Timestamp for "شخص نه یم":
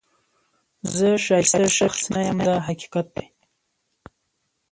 1.79-2.37